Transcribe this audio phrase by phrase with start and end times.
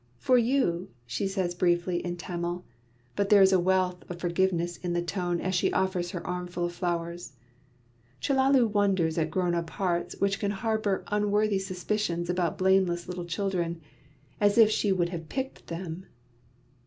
[0.17, 2.65] "For you!" she says briefly in Tamil;
[3.15, 6.65] but there is a wealth of forgiveness in the tone as she offers her armful
[6.65, 7.33] of flowers.
[8.19, 13.79] Chellalu wonders at grown up hearts which can harbour unworthy suspicions about blameless little children.
[14.39, 16.07] As if she would have picked them!